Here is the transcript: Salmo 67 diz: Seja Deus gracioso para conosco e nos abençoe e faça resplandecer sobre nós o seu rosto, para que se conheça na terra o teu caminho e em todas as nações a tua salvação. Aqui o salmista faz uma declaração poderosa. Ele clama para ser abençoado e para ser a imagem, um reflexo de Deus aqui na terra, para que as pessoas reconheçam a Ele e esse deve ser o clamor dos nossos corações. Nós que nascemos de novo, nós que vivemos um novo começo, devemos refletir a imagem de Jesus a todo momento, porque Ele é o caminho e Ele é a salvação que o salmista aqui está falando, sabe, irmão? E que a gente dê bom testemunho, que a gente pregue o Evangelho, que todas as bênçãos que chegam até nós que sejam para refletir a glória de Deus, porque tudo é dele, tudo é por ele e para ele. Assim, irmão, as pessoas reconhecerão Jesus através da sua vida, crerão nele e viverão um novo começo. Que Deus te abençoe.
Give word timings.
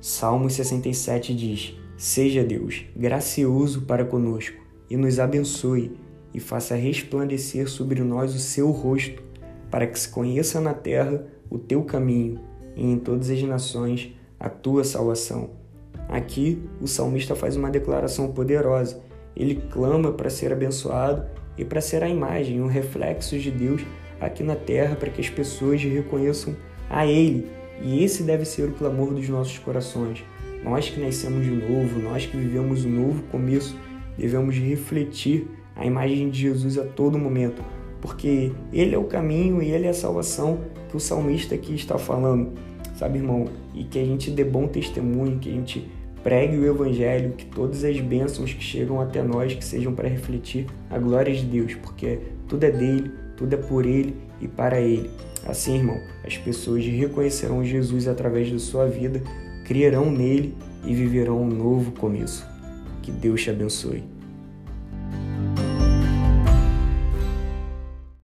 Salmo 0.00 0.48
67 0.48 1.34
diz: 1.34 1.76
Seja 1.94 2.42
Deus 2.42 2.86
gracioso 2.96 3.82
para 3.82 4.02
conosco 4.02 4.56
e 4.88 4.96
nos 4.96 5.20
abençoe 5.20 5.92
e 6.32 6.40
faça 6.40 6.74
resplandecer 6.74 7.68
sobre 7.68 8.02
nós 8.02 8.34
o 8.34 8.38
seu 8.38 8.70
rosto, 8.70 9.22
para 9.70 9.86
que 9.86 9.98
se 9.98 10.08
conheça 10.08 10.58
na 10.58 10.72
terra 10.72 11.26
o 11.50 11.58
teu 11.58 11.82
caminho 11.82 12.40
e 12.74 12.82
em 12.82 12.98
todas 12.98 13.28
as 13.28 13.42
nações 13.42 14.14
a 14.38 14.48
tua 14.48 14.84
salvação. 14.84 15.50
Aqui 16.08 16.62
o 16.80 16.88
salmista 16.88 17.36
faz 17.36 17.54
uma 17.54 17.70
declaração 17.70 18.32
poderosa. 18.32 19.02
Ele 19.36 19.62
clama 19.70 20.12
para 20.12 20.30
ser 20.30 20.50
abençoado 20.50 21.26
e 21.58 21.64
para 21.64 21.82
ser 21.82 22.02
a 22.02 22.08
imagem, 22.08 22.62
um 22.62 22.66
reflexo 22.66 23.38
de 23.38 23.50
Deus 23.50 23.82
aqui 24.18 24.42
na 24.42 24.56
terra, 24.56 24.96
para 24.96 25.10
que 25.10 25.20
as 25.20 25.28
pessoas 25.28 25.82
reconheçam 25.82 26.56
a 26.88 27.06
Ele 27.06 27.59
e 27.82 28.04
esse 28.04 28.22
deve 28.22 28.44
ser 28.44 28.68
o 28.68 28.72
clamor 28.72 29.12
dos 29.12 29.28
nossos 29.28 29.58
corações. 29.58 30.24
Nós 30.62 30.88
que 30.88 31.00
nascemos 31.00 31.44
de 31.44 31.50
novo, 31.50 31.98
nós 32.00 32.26
que 32.26 32.36
vivemos 32.36 32.84
um 32.84 32.90
novo 32.90 33.22
começo, 33.24 33.76
devemos 34.18 34.56
refletir 34.56 35.48
a 35.74 35.86
imagem 35.86 36.28
de 36.28 36.40
Jesus 36.40 36.76
a 36.76 36.84
todo 36.84 37.18
momento, 37.18 37.62
porque 38.00 38.52
Ele 38.72 38.94
é 38.94 38.98
o 38.98 39.04
caminho 39.04 39.62
e 39.62 39.70
Ele 39.70 39.86
é 39.86 39.90
a 39.90 39.94
salvação 39.94 40.60
que 40.90 40.96
o 40.96 41.00
salmista 41.00 41.54
aqui 41.54 41.74
está 41.74 41.96
falando, 41.96 42.52
sabe, 42.96 43.18
irmão? 43.18 43.46
E 43.74 43.84
que 43.84 43.98
a 43.98 44.04
gente 44.04 44.30
dê 44.30 44.44
bom 44.44 44.66
testemunho, 44.66 45.38
que 45.38 45.48
a 45.48 45.52
gente 45.52 45.90
pregue 46.22 46.58
o 46.58 46.66
Evangelho, 46.66 47.32
que 47.32 47.46
todas 47.46 47.82
as 47.84 47.98
bênçãos 47.98 48.52
que 48.52 48.62
chegam 48.62 49.00
até 49.00 49.22
nós 49.22 49.54
que 49.54 49.64
sejam 49.64 49.94
para 49.94 50.08
refletir 50.08 50.66
a 50.90 50.98
glória 50.98 51.34
de 51.34 51.44
Deus, 51.44 51.74
porque 51.76 52.18
tudo 52.46 52.64
é 52.64 52.70
dele, 52.70 53.10
tudo 53.36 53.54
é 53.54 53.56
por 53.56 53.86
ele 53.86 54.14
e 54.40 54.46
para 54.46 54.80
ele. 54.80 55.08
Assim, 55.50 55.78
irmão, 55.78 56.00
as 56.24 56.38
pessoas 56.38 56.84
reconhecerão 56.84 57.64
Jesus 57.64 58.06
através 58.06 58.52
da 58.52 58.58
sua 58.60 58.86
vida, 58.86 59.20
crerão 59.66 60.08
nele 60.08 60.54
e 60.86 60.94
viverão 60.94 61.42
um 61.42 61.48
novo 61.48 61.90
começo. 61.90 62.46
Que 63.02 63.10
Deus 63.10 63.42
te 63.42 63.50
abençoe. 63.50 64.04